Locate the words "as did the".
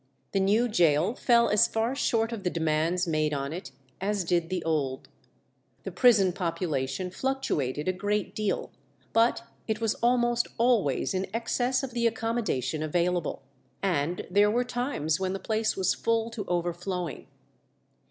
4.01-4.63